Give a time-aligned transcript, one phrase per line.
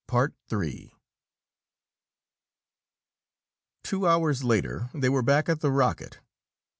[3.83, 6.17] Two hours later, they were back at the rocket.